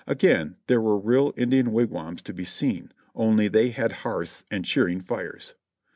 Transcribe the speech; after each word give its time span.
Again 0.07 0.57
there 0.65 0.81
were 0.81 0.97
real 0.97 1.31
Indian 1.37 1.71
wigwams 1.71 2.23
to 2.23 2.33
be 2.33 2.43
seen, 2.43 2.91
only 3.13 3.47
they 3.47 3.69
had 3.69 3.91
hearths 4.01 4.43
and 4.49 4.65
cheering 4.65 5.01
fires. 5.01 5.53